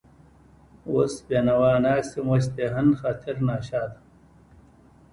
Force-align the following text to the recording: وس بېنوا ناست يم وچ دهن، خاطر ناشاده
وس 0.93 1.13
بېنوا 1.27 1.71
ناست 1.85 2.11
يم 2.17 2.27
وچ 2.31 2.45
دهن، 2.57 2.87
خاطر 2.99 3.35
ناشاده 3.47 3.99